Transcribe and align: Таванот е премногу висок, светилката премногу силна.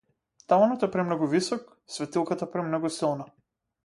Таванот 0.51 0.85
е 0.85 0.89
премногу 0.95 1.27
висок, 1.33 1.67
светилката 1.97 2.49
премногу 2.57 2.91
силна. 2.97 3.29